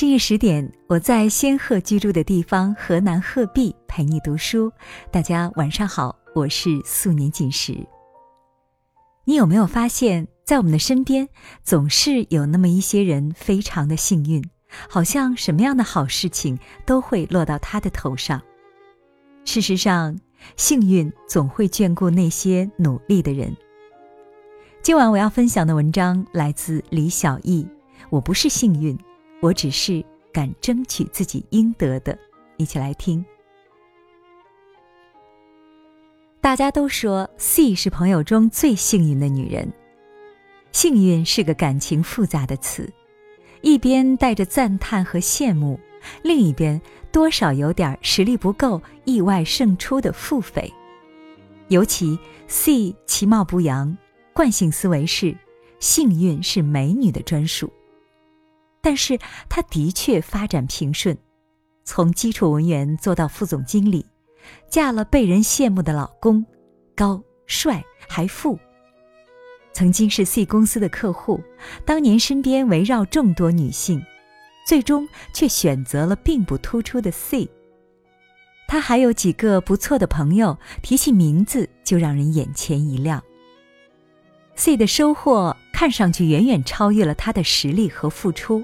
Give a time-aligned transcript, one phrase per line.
[0.00, 4.72] 深夜十点，我在仙鹤居住的地方河南鹤壁陪你读书。
[5.10, 7.86] 大家晚上好，我是素年锦时。
[9.26, 11.28] 你有没有发现，在我们的身边，
[11.62, 14.42] 总是有那么一些人非常的幸运，
[14.88, 18.40] 好像什么样的好事情都会落到他的头上。
[19.44, 20.18] 事实上，
[20.56, 23.54] 幸运总会眷顾那些努力的人。
[24.80, 27.68] 今晚我要分享的文章来自李小艺，
[28.08, 28.98] 我不是幸运。
[29.40, 32.16] 我只是敢争取自己应得的，
[32.58, 33.24] 一起来听。
[36.42, 39.72] 大家都说 C 是朋友中最幸运的女人。
[40.72, 42.90] 幸运是个感情复杂的词，
[43.60, 45.80] 一边带着赞叹和羡慕，
[46.22, 50.70] 另一边多少有点实力不够、意外胜出的腹诽。
[51.68, 53.96] 尤其 C 其貌不扬，
[54.32, 55.34] 惯性思维是
[55.78, 57.72] 幸运是美女的专属。
[58.82, 61.16] 但是他的确发展平顺，
[61.84, 64.06] 从基础文员做到副总经理，
[64.68, 66.44] 嫁了被人羡慕的老公，
[66.94, 68.58] 高帅还富。
[69.72, 71.40] 曾经是 C 公司的客户，
[71.84, 74.04] 当年身边围绕众多女性，
[74.66, 77.48] 最终却选择了并不突出的 C。
[78.66, 83.22] 他还有几个不错的朋友，提起名字就让人眼前一亮。
[84.60, 85.56] C 的收获。
[85.72, 88.62] 看上去远远超越了他的实力和付出，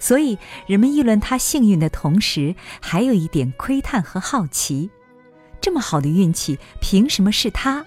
[0.00, 4.90] 所以人们议论他幸运的同时，还有一点窥探和好奇：
[5.60, 7.86] 这么好的运气，凭什么是他？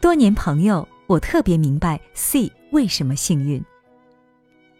[0.00, 3.60] 多年朋友，我特别明白 C 为什么幸运。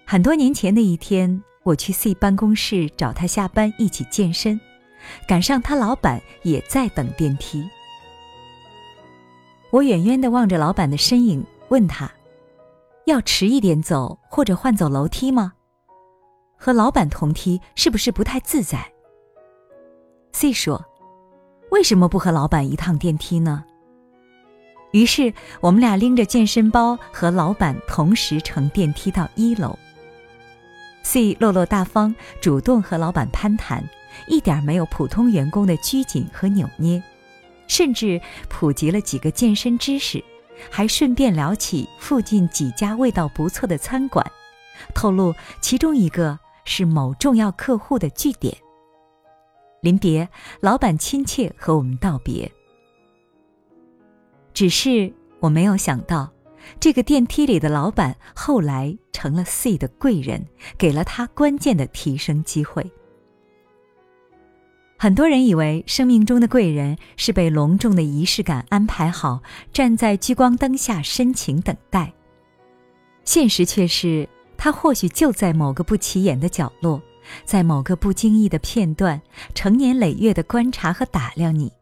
[0.05, 4.61] 很多年前的一天，我去 C 办公室找他下班一起健身，
[5.27, 7.69] 赶上他老板也在等电梯。
[9.73, 11.43] 我远远的望着老板的身影。
[11.71, 12.13] 问他，
[13.07, 15.55] 要迟一点走或者换走楼梯吗？
[16.59, 18.93] 和老板同梯是不是不太自在
[20.35, 20.85] ？C 说
[21.73, 23.65] ：“为什么不和老板一趟电梯呢？”
[24.93, 25.33] 于是
[25.63, 29.79] 我们俩拎着健身包和老板同时乘电梯到一楼。
[31.03, 33.83] C 落落大方，主动和老板攀谈，
[34.29, 37.03] 一点没有普通员工的拘谨和扭捏，
[37.73, 40.23] 甚至普及了几个健身知识。
[40.71, 44.25] 还顺便聊起附近几家味道不错的餐馆，
[44.95, 48.55] 透露其中一个是某重要客户的据点。
[49.81, 50.29] 临别，
[50.61, 52.53] 老板亲切和我们道别。
[54.53, 56.31] 只是我没有想到，
[56.79, 60.47] 这个电梯里的老板后来成了 C 的贵人，
[60.77, 62.89] 给了他关键的提升机会。
[65.03, 69.43] 很多人以为生命中的贵人是被隆重的仪式感安排好，
[69.73, 72.13] 站在聚光灯下深情等待。
[73.25, 77.03] 现实却是，他或许就在某个不起眼的角落，
[77.45, 79.21] 在某个不经意的片段，
[79.57, 81.73] 成年累月的观察和打量你，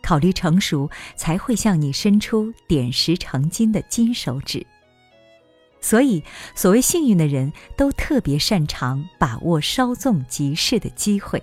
[0.00, 4.64] 考虑成熟，才会向你伸出点石成金的金手指。
[5.80, 6.22] 所以，
[6.54, 11.42] 所谓幸运的人都特别擅长把握稍纵即逝的机会。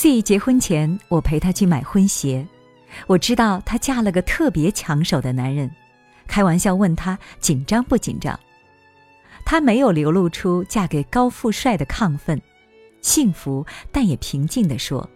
[0.00, 2.46] C 结婚前，我陪她去买婚鞋。
[3.08, 5.68] 我知道她嫁了个特别抢手的男人，
[6.28, 8.38] 开玩笑问她紧张不紧张。
[9.44, 12.40] 她没有流露出嫁给高富帅的亢奋，
[13.00, 15.10] 幸福但也平静地说：“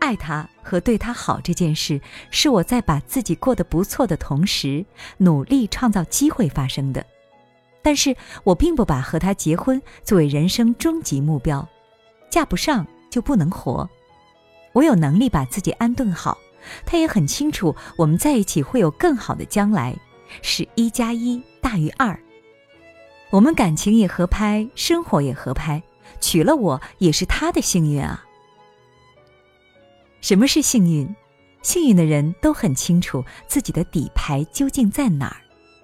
[0.00, 1.98] 爱他和对他好这件事，
[2.30, 4.84] 是我在把自己过得不错的同时，
[5.16, 7.02] 努力创造机会发生的。
[7.80, 8.14] 但是
[8.44, 11.66] 我并不把和他结婚作为人生终极目标，
[12.28, 13.88] 嫁不上。”就不能活。
[14.72, 16.38] 我有能力把自己安顿好，
[16.86, 19.94] 他也很清楚我们在一起会有更好的将来，
[20.42, 22.18] 是一加一大于二。
[23.30, 25.82] 我们感情也合拍，生活也合拍，
[26.20, 28.24] 娶了我也是他的幸运啊。
[30.20, 31.14] 什么是幸运？
[31.62, 35.36] 幸运的人都很清楚自己的底牌究竟在哪儿，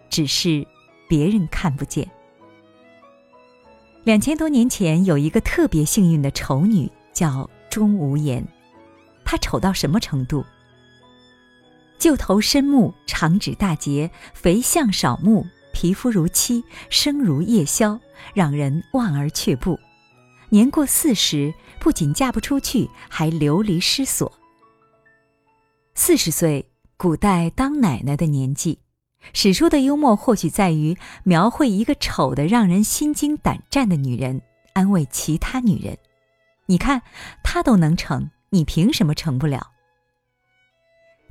[0.09, 0.67] 只是
[1.09, 2.09] 别人看不见。
[4.05, 6.91] 两千多年前，有一个特别幸运的丑女。
[7.17, 8.47] 叫钟无艳，
[9.25, 10.45] 她丑到什么程度？
[11.99, 17.99] 旧头深目，长指大节，肥相少目，皮肤如漆，声如夜宵，
[18.35, 19.81] 让人望而却步。
[20.51, 24.31] 年过四十，不仅嫁不出去，还流离失所。
[25.95, 28.79] 四十岁，古代当奶奶的年纪。
[29.33, 34.43] 史书的幽默或许在于描绘一个丑的让人心惊胆战的女人，
[34.75, 35.97] 安慰其他女人。
[36.67, 37.03] 你看，
[37.43, 39.71] 他都能成，你凭什么成不了？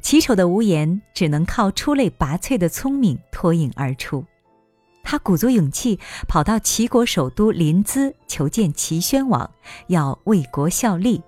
[0.01, 4.25] 奇丑的无言，只能靠出类拔萃的聪明脱颖而出。
[5.03, 9.51] 他鼓足勇气跑到齐国首都临淄求见齐宣王，
[9.87, 11.21] 要为国效力。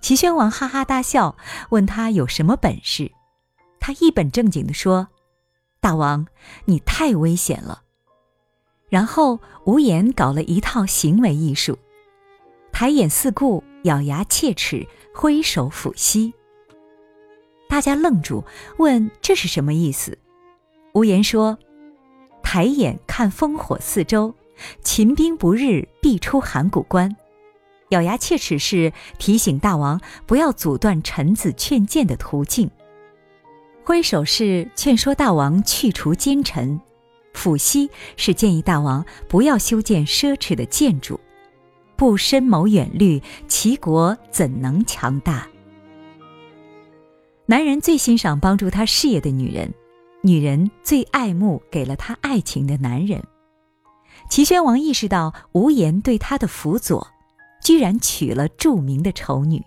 [0.00, 1.36] 齐宣王哈哈大笑，
[1.70, 3.10] 问他有什么本事。
[3.80, 5.08] 他一本正经地说
[5.80, 6.26] ：“大王，
[6.64, 7.82] 你太危险了。”
[8.88, 11.78] 然后无言搞了一套行为艺术，
[12.78, 16.34] 抬眼四顾，咬牙切齿，挥手抚膝。
[17.70, 18.44] 大家愣住，
[18.76, 20.18] 问这是什么意思？
[20.92, 21.56] 无言说。
[22.42, 24.34] 抬眼看烽火四周，
[24.82, 27.16] 秦兵不日必出函谷关。
[27.88, 32.70] 咬牙切齿是提醒大王不要阻断臣子劝谏的途径。
[33.84, 36.78] 挥手是劝说大王去除奸臣。
[37.32, 37.88] 抚膝
[38.18, 41.18] 是建议大王不要修建奢侈的建筑。
[41.96, 45.48] 不深谋远虑，齐国怎能强大？
[47.46, 49.72] 男人最欣赏帮助他事业的女人。
[50.22, 53.22] 女人最爱慕给了她爱情的男人。
[54.28, 57.06] 齐宣王意识到无言对他的辅佐，
[57.62, 59.62] 居然娶了著名的丑女。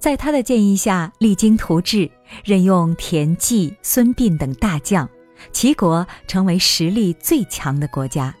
[0.00, 2.10] 在他的建议下，励精图治，
[2.44, 5.08] 任用田忌、孙膑等大将，
[5.52, 8.34] 齐国成为实力最强的国家，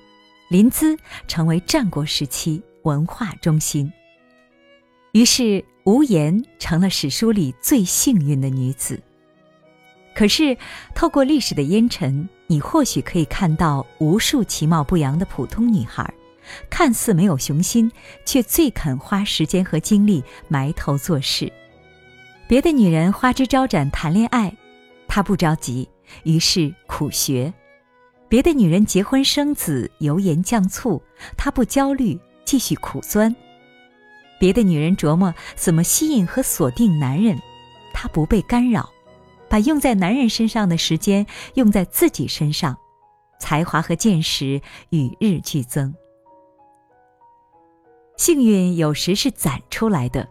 [0.48, 0.98] 临淄
[1.28, 3.92] 成为战国时期文化中心。
[5.12, 9.00] 于是，无言成了史书里最幸运的女子。
[10.14, 10.56] 可是，
[10.94, 16.12] 透过历史的烟尘，你或许可以看到无数其貌不扬的普通女孩，
[16.68, 17.90] 看似没有雄心，
[18.24, 21.50] 却最肯花时间和精力埋头做事。
[22.46, 24.54] 别的女人花枝招展谈恋爱，
[25.08, 25.88] 她不着急，
[26.24, 27.50] 于是苦学；
[28.28, 31.02] 别的女人结婚生子油盐酱醋，
[31.38, 33.34] 她不焦虑，继续苦钻；
[34.38, 37.38] 别的女人琢磨怎么吸引和锁定男人，
[37.92, 38.90] 她不被干扰。
[39.48, 42.74] 把用在男人身上的时间用在自己身上，
[43.38, 45.94] 才华和见识与日俱增。
[48.16, 50.26] 幸运有时是攒出来的，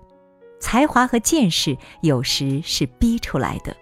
[0.59, 3.77] 才华和见识有时是逼出来的。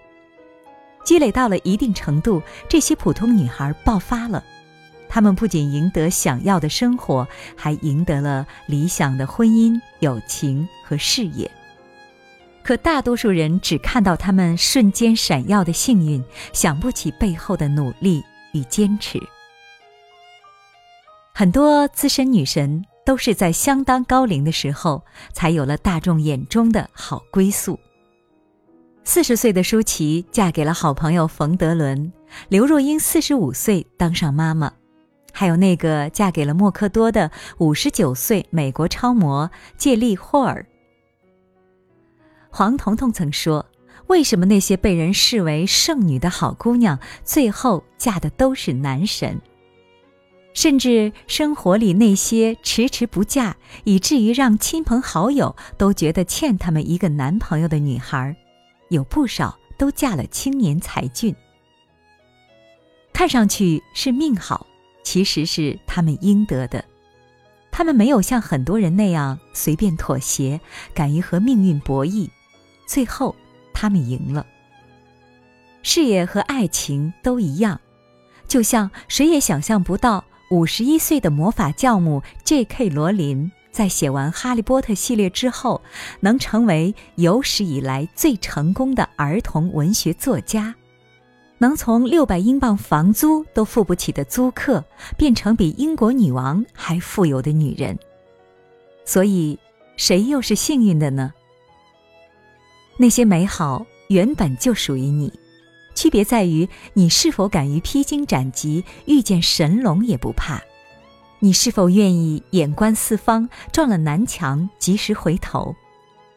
[1.06, 4.44] 积累到了一定程度，这些普通女孩爆发了，
[5.10, 7.28] 她们不仅赢得想要的生活，
[7.58, 11.50] 还赢得了理想的婚姻、友情和事业。
[12.62, 16.24] 可大多数人只看到他们瞬间闪耀的幸运，
[16.54, 18.24] 想不起背后的努力
[18.54, 19.20] 与坚持。
[21.34, 25.04] 很多资深女神都是在相当高龄的时候，
[25.34, 27.80] 才有了大众眼中的好归宿。
[29.04, 32.12] 四十岁的舒淇嫁给了好朋友冯德伦，
[32.50, 34.72] 刘若英四十五岁当上妈妈，
[35.31, 40.66] 还有那个嫁给了默克多的五十九岁美国超模借利霍尔。
[42.50, 43.66] 黄彤彤曾说
[44.08, 49.40] ：“为什么那些被人视为剩女的好姑娘，最后嫁的都是男神？
[50.56, 58.36] 甚至生活里那些迟迟不嫁，以至于让亲朋好友都觉得欠他们一个男朋友的女孩，
[58.90, 61.34] 有不少都嫁了青年才俊。
[63.14, 64.66] 看上去是命好，
[65.10, 66.86] 其实是他们应得的。
[67.72, 70.62] 他们没有像很多人那样随便妥协，
[70.94, 72.30] 敢于和命运博弈。”
[72.86, 73.36] 最后，
[73.74, 74.46] 他们赢了。
[75.82, 77.82] 事业和爱情都一样，
[78.48, 82.89] 就像谁也想象不到，五十一岁的魔法教母 J.K.
[82.89, 85.82] 罗琳在写完《哈利波特》系列之后，
[86.20, 90.75] 能成为有史以来最成功的儿童文学作家，
[91.62, 94.84] 能从六百英镑房租都付不起的租客，
[95.18, 98.00] 变成比英国女王还富有的女人。
[99.04, 99.60] 所以，
[99.98, 101.34] 谁又是幸运的呢？
[102.96, 105.32] 那些美好原本就属于你，
[105.96, 110.60] 区别在于你是否敢于披荆斩棘，遇见神龙也不怕；
[111.39, 115.75] 你是否愿意眼观四方，撞了南墙及时回头；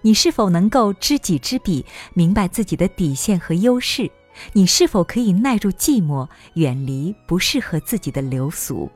[0.00, 4.10] 你是否能够知己知彼，明白自己的底线和优势；
[4.52, 8.90] 你是否可以耐住寂寞，远离不适合自己的流俗。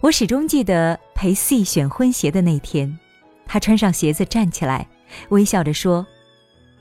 [0.00, 2.98] 我始终记得陪 C 选婚鞋的那天，
[3.46, 4.88] 他穿上鞋子站起来。
[5.30, 6.06] 微笑着说：“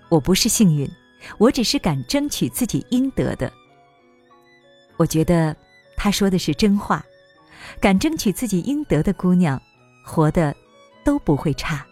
[0.08, 0.90] 我不是幸运，
[1.38, 3.52] 我只是敢争取自己应得的。”
[4.98, 5.56] 我觉得
[5.98, 7.04] 他说的是真话，
[7.82, 9.62] 敢争取自己应得的姑娘，
[10.06, 10.56] 活的
[11.04, 11.86] 都不会差。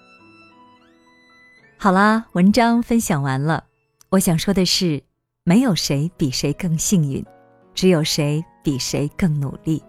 [1.77, 3.66] 好啦，文章分享完了。
[4.09, 5.03] 我想说的是，
[5.43, 7.25] 没有谁比谁更幸运，
[7.73, 9.83] 只有谁比谁更努力。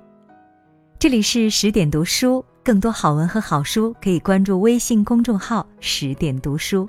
[0.98, 2.44] 这里是十点读书。
[2.64, 6.86] 更多好文和好书，可以关注微信公众号“十点读书”。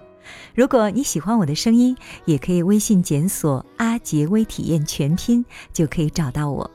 [0.53, 1.95] 如果你喜欢我的声音，
[2.25, 6.69] 也可以微信检索“阿杰微体验全拼”，就可以找到我。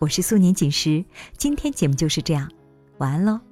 [0.00, 1.04] 我是素年锦时，
[1.36, 2.50] 今天节目就是这样，
[2.98, 3.49] 晚安喽。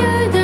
[0.00, 0.39] yüde